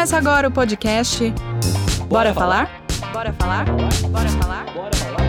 [0.00, 1.30] Começa agora o podcast
[2.08, 2.66] Bora, Bora falar?
[2.66, 3.12] falar?
[3.12, 3.64] Bora falar?
[3.66, 4.64] Bora falar?
[4.72, 5.26] Bora falar?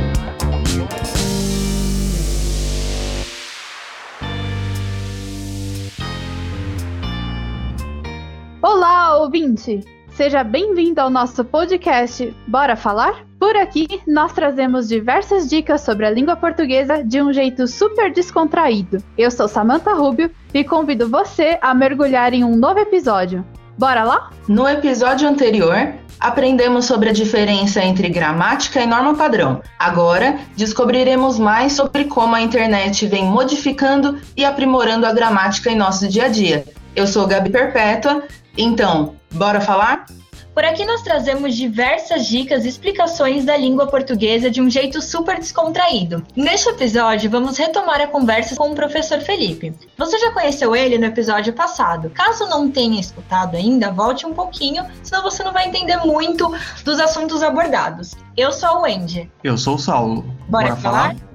[8.62, 9.81] Olá, ouvinte!
[10.13, 13.26] Seja bem-vindo ao nosso podcast Bora Falar?
[13.38, 18.99] Por aqui, nós trazemos diversas dicas sobre a língua portuguesa de um jeito super descontraído.
[19.17, 23.44] Eu sou Samantha Rubio e convido você a mergulhar em um novo episódio.
[23.78, 24.30] Bora lá?
[24.48, 29.62] No episódio anterior, aprendemos sobre a diferença entre gramática e norma padrão.
[29.80, 36.08] Agora, descobriremos mais sobre como a internet vem modificando e aprimorando a gramática em nosso
[36.08, 36.66] dia a dia.
[36.96, 38.24] Eu sou Gabi Perpétua,
[38.58, 40.06] então, bora falar?
[40.54, 45.40] Por aqui nós trazemos diversas dicas e explicações da língua portuguesa de um jeito super
[45.40, 46.26] descontraído.
[46.36, 49.74] Neste episódio, vamos retomar a conversa com o professor Felipe.
[49.98, 52.10] Você já conheceu ele no episódio passado.
[52.10, 56.99] Caso não tenha escutado ainda, volte um pouquinho, senão você não vai entender muito dos
[56.99, 58.16] assuntos abordados.
[58.35, 59.32] Eu sou a Wendy.
[59.41, 60.22] Eu sou o Saulo.
[60.49, 61.16] Bora, Bora falar?
[61.16, 61.30] falar?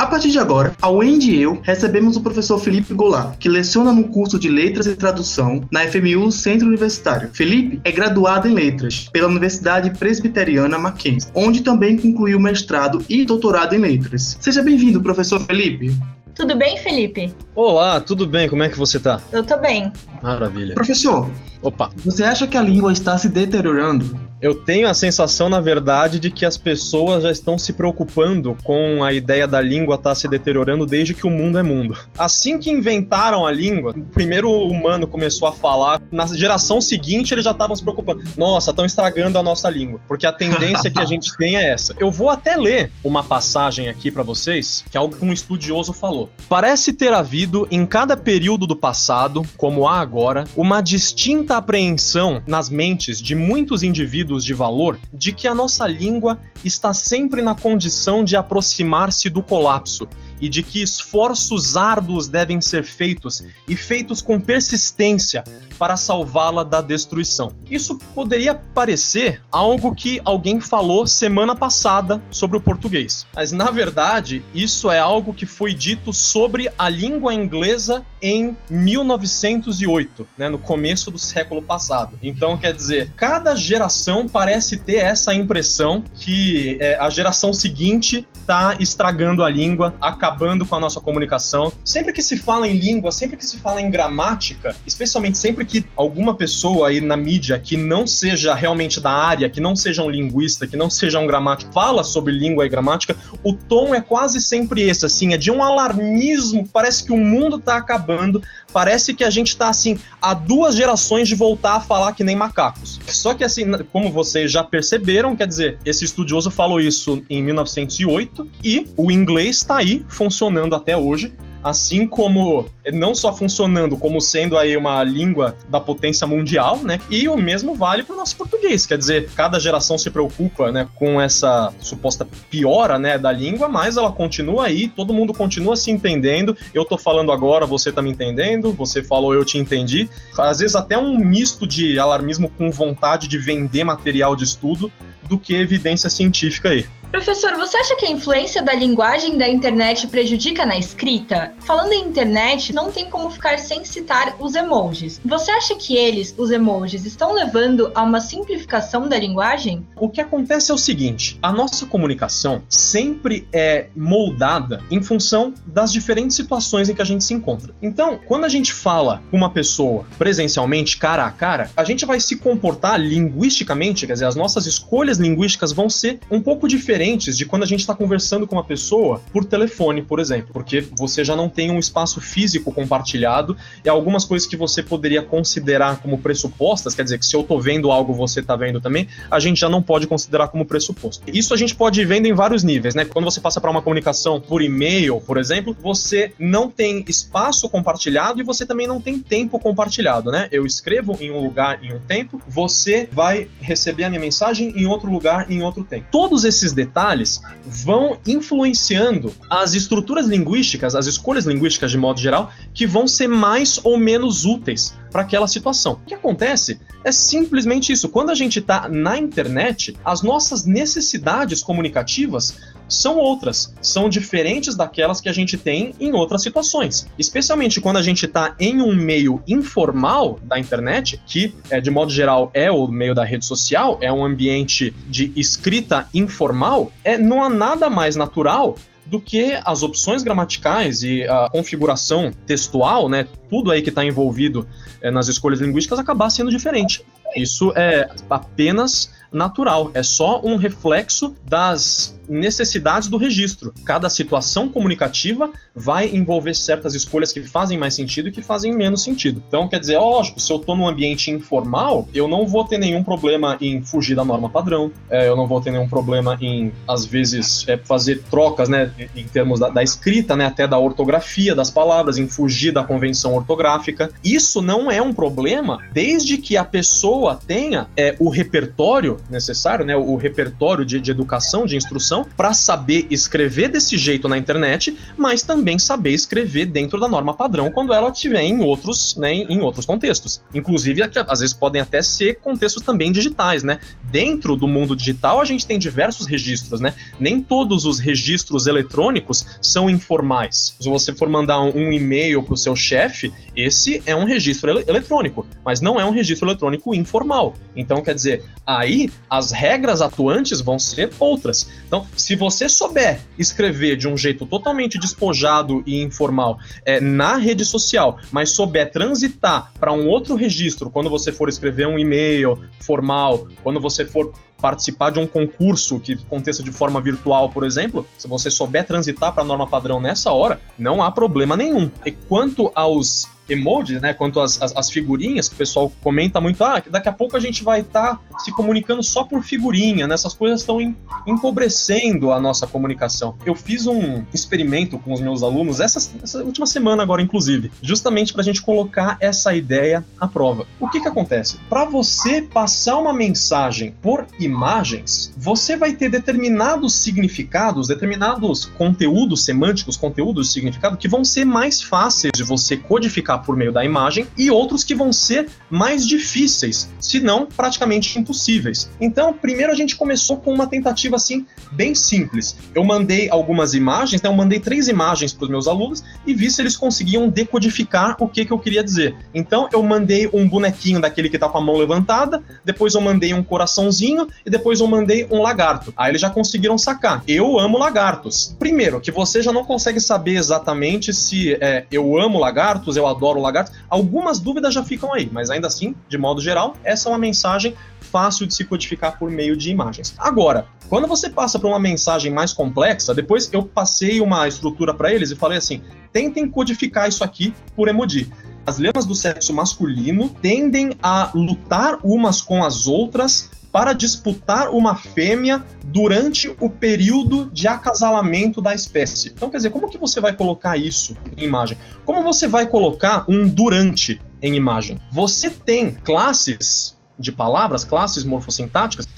[0.00, 3.92] A partir de agora, a Wendy e eu recebemos o professor Felipe Goulart, que leciona
[3.92, 7.28] no curso de Letras e Tradução na FMU Centro Universitário.
[7.34, 13.74] Felipe é graduado em Letras pela Universidade Presbiteriana Mackenzie, onde também concluiu mestrado e doutorado
[13.74, 14.38] em Letras.
[14.40, 15.94] Seja bem-vindo, professor Felipe.
[16.34, 17.34] Tudo bem, Felipe?
[17.54, 18.48] Olá, tudo bem?
[18.48, 19.20] Como é que você tá?
[19.30, 19.92] Eu tô bem.
[20.22, 20.74] Maravilha.
[20.74, 21.30] Professor,
[21.62, 21.90] Opa.
[21.96, 24.29] Você acha que a língua está se deteriorando?
[24.42, 29.04] Eu tenho a sensação, na verdade, de que as pessoas já estão se preocupando com
[29.04, 31.94] a ideia da língua estar tá se deteriorando desde que o mundo é mundo.
[32.16, 37.44] Assim que inventaram a língua, o primeiro humano começou a falar, na geração seguinte eles
[37.44, 38.22] já estavam se preocupando.
[38.34, 40.00] Nossa, estão estragando a nossa língua.
[40.08, 41.94] Porque a tendência que a gente tem é essa.
[41.98, 45.92] Eu vou até ler uma passagem aqui para vocês, que é algo que um estudioso
[45.92, 46.30] falou.
[46.48, 52.70] Parece ter havido, em cada período do passado, como há agora, uma distinta apreensão nas
[52.70, 58.22] mentes de muitos indivíduos de valor de que a nossa língua está sempre na condição
[58.22, 60.06] de aproximar-se do colapso
[60.40, 65.44] e de que esforços árduos devem ser feitos e feitos com persistência
[65.78, 67.52] para salvá-la da destruição.
[67.70, 74.42] Isso poderia parecer algo que alguém falou semana passada sobre o português, mas na verdade
[74.54, 81.10] isso é algo que foi dito sobre a língua inglesa em 1908, né, no começo
[81.10, 82.18] do século passado.
[82.22, 88.76] Então, quer dizer, cada geração parece ter essa impressão que é, a geração seguinte está
[88.78, 90.29] estragando a língua, acabando
[90.66, 91.72] com a nossa comunicação.
[91.84, 95.84] Sempre que se fala em língua, sempre que se fala em gramática, especialmente sempre que
[95.96, 100.10] alguma pessoa aí na mídia que não seja realmente da área, que não seja um
[100.10, 104.40] linguista, que não seja um gramático, fala sobre língua e gramática, o tom é quase
[104.40, 108.42] sempre esse, assim, é de um alarmismo, parece que o mundo está acabando acabando.
[108.72, 112.36] Parece que a gente tá assim, há duas gerações de voltar a falar que nem
[112.36, 113.00] macacos.
[113.08, 118.48] Só que assim, como vocês já perceberam, quer dizer, esse estudioso falou isso em 1908
[118.62, 121.32] e o inglês está aí funcionando até hoje
[121.62, 126.98] assim como não só funcionando como sendo aí uma língua da potência mundial, né?
[127.10, 130.88] E o mesmo vale para o nosso português, quer dizer, cada geração se preocupa, né,
[130.94, 135.90] com essa suposta piora, né, da língua, mas ela continua aí, todo mundo continua se
[135.90, 136.56] entendendo.
[136.72, 140.08] Eu tô falando agora, você tá me entendendo, você falou, eu te entendi.
[140.38, 144.90] Às vezes até um misto de alarmismo com vontade de vender material de estudo
[145.28, 146.86] do que evidência científica aí.
[147.10, 151.52] Professor, você acha que a influência da linguagem da internet prejudica na escrita?
[151.58, 155.20] Falando em internet, não tem como ficar sem citar os emojis.
[155.24, 159.84] Você acha que eles, os emojis, estão levando a uma simplificação da linguagem?
[159.96, 165.92] O que acontece é o seguinte: a nossa comunicação sempre é moldada em função das
[165.92, 167.74] diferentes situações em que a gente se encontra.
[167.82, 172.20] Então, quando a gente fala com uma pessoa presencialmente, cara a cara, a gente vai
[172.20, 177.36] se comportar linguisticamente, quer dizer, as nossas escolhas linguísticas vão ser um pouco diferentes diferentes
[177.36, 181.24] de quando a gente está conversando com uma pessoa por telefone, por exemplo, porque você
[181.24, 186.18] já não tem um espaço físico compartilhado e algumas coisas que você poderia considerar como
[186.18, 189.58] pressupostas, quer dizer que se eu estou vendo algo, você está vendo também, a gente
[189.58, 191.22] já não pode considerar como pressuposto.
[191.32, 193.06] Isso a gente pode ir vendo em vários níveis, né?
[193.06, 198.40] Quando você passa para uma comunicação por e-mail, por exemplo, você não tem espaço compartilhado
[198.40, 200.48] e você também não tem tempo compartilhado, né?
[200.52, 204.84] Eu escrevo em um lugar em um tempo, você vai receber a minha mensagem em
[204.84, 206.06] outro lugar em outro tempo.
[206.10, 212.52] Todos esses detalhes detalhes vão influenciando as estruturas linguísticas, as escolhas linguísticas de modo geral,
[212.74, 215.94] que vão ser mais ou menos úteis para aquela situação.
[215.94, 218.08] O que acontece é simplesmente isso.
[218.08, 222.56] Quando a gente está na internet, as nossas necessidades comunicativas
[222.88, 227.06] são outras, são diferentes daquelas que a gente tem em outras situações.
[227.18, 232.10] Especialmente quando a gente está em um meio informal da internet, que é, de modo
[232.10, 237.42] geral é o meio da rede social, é um ambiente de escrita informal, é, não
[237.42, 238.76] há nada mais natural
[239.10, 244.66] do que as opções gramaticais e a configuração textual, né, tudo aí que está envolvido
[245.02, 247.04] é, nas escolhas linguísticas acabar sendo diferente.
[247.34, 253.74] Isso é apenas natural, é só um reflexo das necessidades do registro.
[253.84, 259.02] Cada situação comunicativa vai envolver certas escolhas que fazem mais sentido e que fazem menos
[259.02, 259.42] sentido.
[259.48, 263.02] Então, quer dizer, lógico, se eu estou num ambiente informal, eu não vou ter nenhum
[263.02, 267.04] problema em fugir da norma padrão, é, eu não vou ter nenhum problema em, às
[267.04, 271.70] vezes, é, fazer trocas, né, em termos da, da escrita, né, até da ortografia das
[271.70, 274.10] palavras, em fugir da convenção ortográfica.
[274.22, 279.96] Isso não é um problema desde que a pessoa tenha é, o repertório necessário, né,
[279.96, 285.42] o repertório de, de educação, de instrução, para saber escrever desse jeito na internet, mas
[285.42, 289.86] também saber escrever dentro da norma padrão quando ela estiver em outros, né, em outros
[289.86, 290.42] contextos.
[290.54, 293.78] Inclusive, às vezes podem até ser contextos também digitais, né?
[294.04, 296.94] Dentro do mundo digital, a gente tem diversos registros, né?
[297.18, 300.74] Nem todos os registros eletrônicos são informais.
[300.80, 304.84] Se você for mandar um, e-mail para o seu chefe, esse é um registro ele
[304.86, 307.54] eletrônico, mas não é um registro eletrônico informal.
[307.74, 311.68] Então, quer dizer, aí as regras atuantes vão ser outras.
[311.86, 317.64] Então, se você souber escrever de um jeito totalmente despojado e informal é, na rede
[317.64, 323.46] social, mas souber transitar para um outro registro quando você for escrever um e-mail formal,
[323.62, 328.28] quando você for participar de um concurso que aconteça de forma virtual, por exemplo, se
[328.28, 331.90] você souber transitar para a norma padrão nessa hora, não há problema nenhum.
[332.04, 334.14] E quanto aos emojis, né?
[334.14, 337.80] Quanto às, figurinhas, que o pessoal comenta muito, ah, daqui a pouco a gente vai
[337.80, 340.14] estar tá se comunicando só por figurinha, né?
[340.14, 340.80] Essas coisas estão
[341.26, 343.36] empobrecendo a nossa comunicação.
[343.44, 348.32] Eu fiz um experimento com os meus alunos essa, essa última semana agora, inclusive, justamente
[348.32, 350.66] para a gente colocar essa ideia à prova.
[350.78, 351.58] O que que acontece?
[351.68, 359.96] Para você passar uma mensagem por imagens, você vai ter determinados significados, determinados conteúdos semânticos,
[359.96, 364.26] conteúdos de significado que vão ser mais fáceis de você codificar por meio da imagem
[364.36, 368.90] e outros que vão ser mais difíceis, se não praticamente impossíveis.
[369.00, 372.56] Então, primeiro a gente começou com uma tentativa assim bem simples.
[372.74, 374.28] Eu mandei algumas imagens, né?
[374.28, 378.28] eu mandei três imagens para os meus alunos e vi se eles conseguiam decodificar o
[378.28, 379.16] que, que eu queria dizer.
[379.34, 383.32] Então, eu mandei um bonequinho daquele que está com a mão levantada, depois eu mandei
[383.32, 385.92] um coraçãozinho e depois eu mandei um lagarto.
[385.96, 387.22] Aí eles já conseguiram sacar.
[387.26, 388.54] Eu amo lagartos.
[388.58, 393.19] Primeiro, que você já não consegue saber exatamente se é, eu amo lagartos, eu adoro
[393.20, 393.76] adoro lagartos.
[393.88, 397.76] Algumas dúvidas já ficam aí, mas ainda assim, de modo geral, essa é uma mensagem
[398.00, 400.14] fácil de se codificar por meio de imagens.
[400.18, 405.12] Agora, quando você passa para uma mensagem mais complexa, depois eu passei uma estrutura para
[405.12, 405.82] eles e falei assim:
[406.12, 408.32] tentem codificar isso aqui por emoji.
[408.70, 414.94] As lemas do sexo masculino tendem a lutar umas com as outras para disputar uma
[414.94, 419.32] fêmea durante o período de acasalamento da espécie.
[419.34, 421.76] Então, quer dizer, como que você vai colocar isso em imagem?
[422.04, 425.00] Como você vai colocar um durante em imagem?
[425.10, 429.08] Você tem classes de palavras, classes morfossintáticas,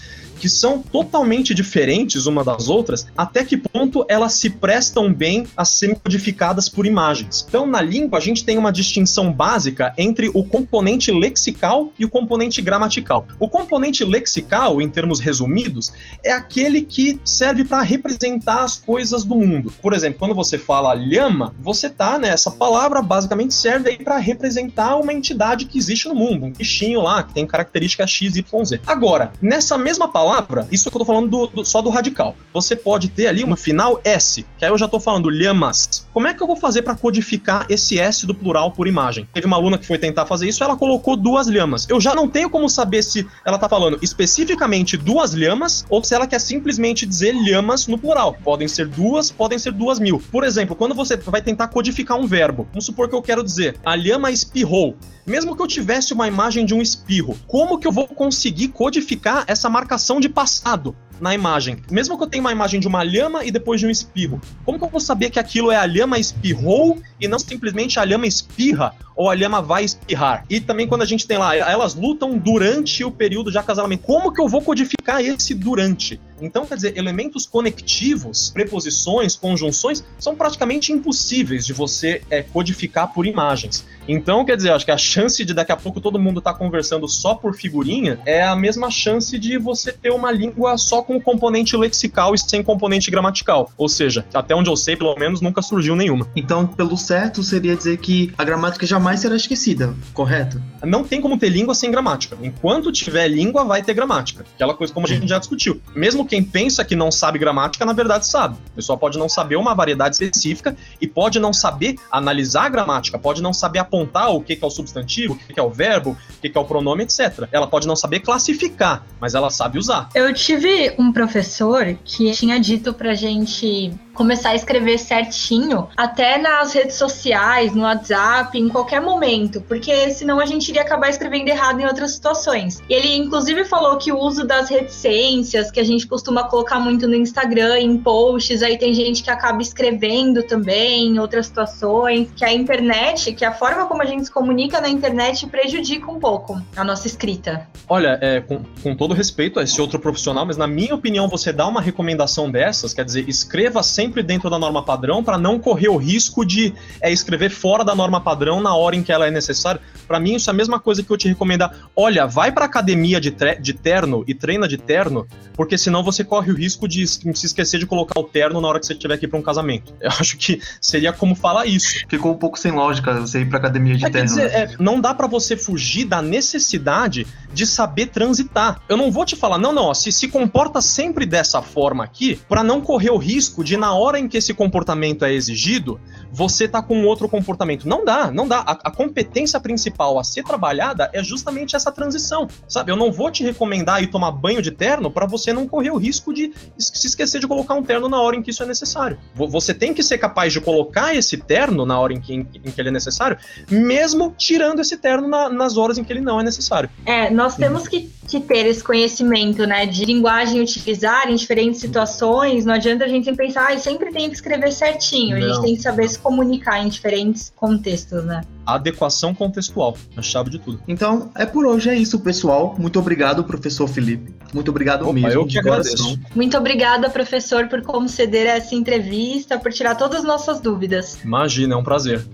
[0.43, 5.65] que são totalmente diferentes uma das outras, até que ponto elas se prestam bem a
[5.65, 7.47] serem codificadas por imagens.
[7.49, 12.11] Então, na língua, a gente tem uma distinção básica entre o componente lexical e o
[12.11, 13.25] componente gramatical.
[13.39, 15.93] O componente lexical, em termos resumidos,
[16.25, 19.73] é aquele que serve para representar as coisas do mundo.
[19.81, 24.19] Por exemplo, quando você fala lhama, você tá, né, essa palavra basicamente serve aí para
[24.19, 28.65] representar uma entidade que existe no mundo, um bichinho lá que tem características X, Y,
[28.65, 28.81] Z.
[28.85, 32.35] Agora, nessa mesma palavra palavra, isso que eu tô falando do, do, só do radical.
[32.55, 36.07] Você pode ter ali uma final S, que aí eu já tô falando lhamas.
[36.13, 39.27] Como é que eu vou fazer para codificar esse S do plural por imagem?
[39.33, 41.89] Teve uma aluna que foi tentar fazer isso, ela colocou duas lhamas.
[41.89, 46.15] Eu já não tenho como saber se ela tá falando especificamente duas lhamas ou se
[46.15, 48.37] ela quer simplesmente dizer lhamas no plural.
[48.45, 50.23] Podem ser duas, podem ser duas mil.
[50.31, 53.77] Por exemplo, quando você vai tentar codificar um verbo, vamos supor que eu quero dizer
[53.83, 54.95] a lhama espirrou.
[55.27, 59.45] Mesmo que eu tivesse uma imagem de um espirro, como que eu vou conseguir codificar
[59.47, 61.77] essa marcação de passado na imagem?
[61.89, 64.77] Mesmo que eu tenha uma imagem de uma lhama e depois de um espirro, como
[64.77, 68.27] que eu vou saber que aquilo é a lhama espirrou e não simplesmente a lhama
[68.27, 70.45] espirra ou a lhama vai espirrar?
[70.51, 74.03] E também quando a gente tem lá, elas lutam durante o período de acasalamento.
[74.03, 76.21] Como que eu vou codificar esse durante.
[76.41, 83.27] Então, quer dizer, elementos conectivos, preposições, conjunções, são praticamente impossíveis de você é, codificar por
[83.27, 83.87] imagens.
[84.09, 86.59] Então, quer dizer, acho que a chance de daqui a pouco todo mundo estar tá
[86.59, 91.21] conversando só por figurinha é a mesma chance de você ter uma língua só com
[91.21, 93.71] componente lexical e sem componente gramatical.
[93.77, 96.27] Ou seja, até onde eu sei, pelo menos, nunca surgiu nenhuma.
[96.35, 100.63] Então, pelo certo, seria dizer que a gramática jamais será esquecida, correto?
[100.83, 102.39] Não tem como ter língua sem gramática.
[102.43, 104.47] Enquanto tiver língua, vai ter gramática.
[104.55, 105.79] Aquela coisa como a gente já discutiu.
[105.95, 108.57] Mesmo quem pensa que não sabe gramática, na verdade sabe.
[108.73, 113.19] A pessoa pode não saber uma variedade específica e pode não saber analisar a gramática,
[113.19, 116.41] pode não saber apontar o que é o substantivo, o que é o verbo, o
[116.41, 117.47] que é o pronome, etc.
[117.53, 120.09] Ela pode não saber classificar, mas ela sabe usar.
[120.15, 126.73] Eu tive um professor que tinha dito pra gente começar a escrever certinho, até nas
[126.73, 131.81] redes sociais, no WhatsApp, em qualquer momento, porque senão a gente iria acabar escrevendo errado
[131.81, 132.83] em outras situações.
[132.89, 137.15] Ele inclusive falou que o uso das reticências, que a gente costuma colocar muito no
[137.15, 142.53] Instagram, em posts, aí tem gente que acaba escrevendo também em outras situações, que a
[142.53, 146.85] internet, que a forma como a gente se comunica na internet prejudica um pouco a
[146.85, 147.67] nossa escrita.
[147.89, 151.53] Olha, é, com, com todo respeito a esse outro profissional, mas na minha opinião, você
[151.53, 155.61] dá uma recomendação dessas, quer dizer, escreva sempre sempre dentro da norma padrão para não
[155.61, 159.27] correr o risco de é, escrever fora da norma padrão na hora em que ela
[159.29, 159.81] é necessária.
[160.09, 161.73] Para mim, isso é a mesma coisa que eu te recomendar.
[161.95, 166.51] Olha, vai para academia de, de terno e treina de terno, porque senão você corre
[166.51, 169.27] o risco de se esquecer de colocar o terno na hora que você tiver que
[169.27, 169.95] ir para um casamento.
[170.03, 172.05] Eu acho que seria como falar isso.
[172.09, 174.29] Ficou um pouco sem lógica você ir para academia de é, terno.
[174.29, 174.63] Dizer, né?
[174.63, 178.83] é, não dá para você fugir da necessidade de saber transitar.
[178.89, 182.41] Eu não vou te falar, não, não, ó, se se comporta sempre dessa forma aqui,
[182.49, 186.67] para não correr o risco de na hora em que esse comportamento é exigido, você
[186.67, 187.87] tá com outro comportamento.
[187.87, 188.59] Não dá, não dá.
[188.59, 192.91] A, a, competência principal a ser trabalhada é justamente essa transição, sabe?
[192.91, 195.97] Eu não vou te recomendar ir tomar banho de terno para você não correr o
[195.97, 199.19] risco de se esquecer de colocar um terno na hora em que isso é necessário.
[199.35, 202.71] Você tem que ser capaz de colocar esse terno na hora em que, em, em
[202.71, 203.37] que ele é necessário,
[203.71, 206.89] mesmo tirando esse terno na, nas horas em que ele não é necessário.
[207.05, 212.65] É, nós temos que, que ter esse conhecimento, né, de linguagem utilizar em diferentes situações.
[212.65, 215.39] Não adianta a gente pensar, ah, sempre tem que escrever certinho.
[215.39, 215.47] Não.
[215.47, 218.41] A gente tem que saber se comunicar em diferentes contextos, né?
[218.65, 220.81] Adequação contextual, a chave de tudo.
[220.89, 222.75] Então, é por hoje, é isso, pessoal.
[222.79, 224.35] Muito obrigado, professor Felipe.
[224.55, 225.29] Muito obrigado Opa, mesmo.
[225.29, 226.19] Eu que agradeço.
[226.35, 231.19] Muito obrigada, professor, por conceder essa entrevista, por tirar todas as nossas dúvidas.
[231.23, 232.25] Imagina, é um prazer.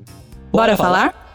[0.53, 1.28] Bora, Bora falar?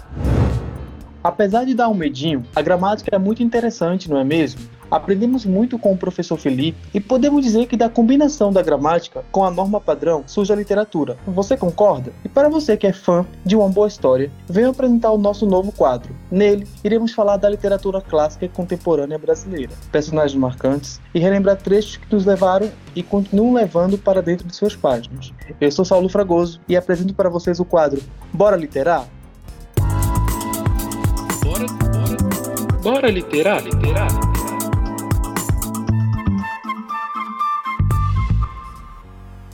[1.24, 4.60] Apesar de dar um medinho, a gramática é muito interessante, não é mesmo?
[4.92, 9.44] Aprendemos muito com o professor Felipe e podemos dizer que da combinação da gramática com
[9.46, 11.18] a norma padrão surge a literatura.
[11.26, 12.12] Você concorda?
[12.26, 15.72] E para você que é fã de uma boa história, venho apresentar o nosso novo
[15.72, 16.14] quadro.
[16.30, 22.14] Nele, iremos falar da literatura clássica e contemporânea brasileira, personagens marcantes e relembrar trechos que
[22.14, 25.34] nos levaram e continuam levando para dentro de suas páginas.
[25.60, 28.02] Eu sou Saulo Fragoso e apresento para vocês o quadro
[28.34, 29.08] Bora Literar?
[32.84, 34.10] Bora, literar, literar.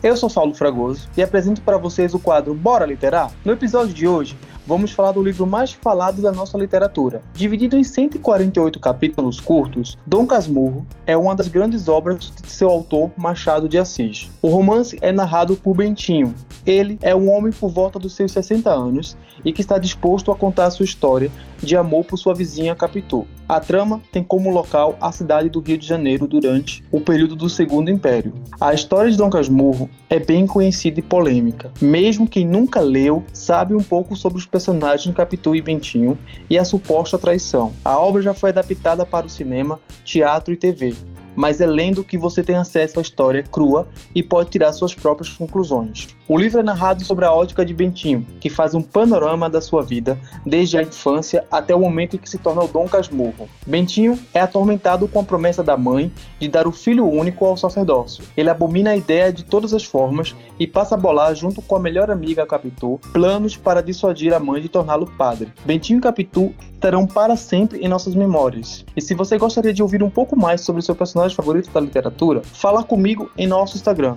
[0.02, 3.32] Eu sou Saulo Fragoso e apresento para vocês o quadro Bora Literar.
[3.46, 7.22] No episódio de hoje, vamos falar do livro mais falado da nossa literatura.
[7.34, 13.12] Dividido em 148 capítulos curtos, Dom Casmurro é uma das grandes obras de seu autor
[13.16, 14.32] Machado de Assis.
[14.42, 16.34] O romance é narrado por Bentinho.
[16.66, 20.36] Ele é um homem por volta dos seus 60 anos e que está disposto a
[20.36, 21.32] contar sua história
[21.62, 23.28] de amor por sua vizinha Capitu.
[23.48, 27.50] A trama tem como local a cidade do Rio de Janeiro durante o período do
[27.50, 28.34] Segundo Império.
[28.60, 31.72] A história de Dom Casmurro é bem conhecida e polêmica.
[31.82, 36.18] Mesmo quem nunca leu sabe um pouco sobre os personagens Capitu e Bentinho
[36.50, 37.74] e a suposta traição.
[37.84, 40.96] A obra já foi adaptada para o cinema, teatro e TV
[41.36, 45.30] mas é lendo que você tem acesso à história crua e pode tirar suas próprias
[45.30, 46.10] conclusões.
[46.32, 49.82] O livro é narrado sobre a ótica de Bentinho, que faz um panorama da sua
[49.82, 53.50] vida, desde a infância até o momento em que se torna o Dom Casmurro.
[53.66, 58.24] Bentinho é atormentado com a promessa da mãe de dar o filho único ao sacerdócio.
[58.38, 61.80] Ele abomina a ideia de todas as formas e passa a bolar, junto com a
[61.80, 65.52] melhor amiga Capitu, planos para dissuadir a mãe de torná-lo padre.
[65.66, 68.86] Bentinho e Capitu estarão para sempre em nossas memórias.
[68.96, 72.44] E se você gostaria de ouvir um pouco mais sobre seu personagem favorito da literatura,
[72.54, 74.16] fala comigo em nosso Instagram,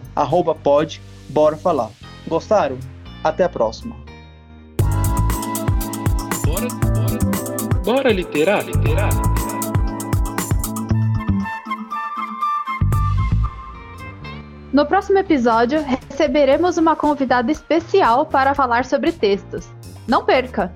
[0.63, 1.01] pod,
[1.33, 1.91] bora falar.
[2.29, 2.79] Gostaram?
[3.25, 3.97] Até a próxima.
[6.45, 9.11] Bora, bora, bora literar, literar.
[14.73, 19.69] No próximo episódio, receberemos uma convidada especial para falar sobre textos.
[20.07, 20.73] Não perca!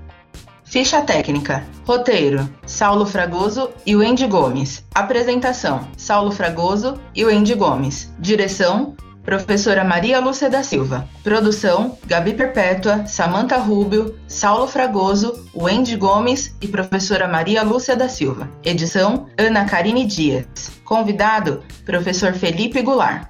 [0.65, 1.65] Ficha técnica.
[1.87, 4.85] Roteiro: Saulo Fragoso e Wendy Gomes.
[4.95, 8.13] Apresentação: Saulo Fragoso e Wendy Gomes.
[8.19, 8.95] Direção:
[9.27, 11.09] Professora Maria Lúcia da Silva.
[11.25, 18.49] Produção: Gabi Perpétua, Samanta Rubio, Saulo Fragoso, Wendy Gomes e Professora Maria Lúcia da Silva.
[18.65, 20.71] Edição: Ana Karine Dias.
[20.85, 23.29] Convidado: Professor Felipe Goulart.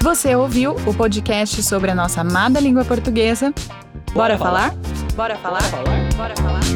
[0.00, 3.52] Você ouviu o podcast sobre a nossa amada língua portuguesa?
[4.12, 4.72] Bora falar?
[5.16, 5.62] Bora falar?
[5.62, 6.14] Bora falar?
[6.16, 6.71] Bora falar?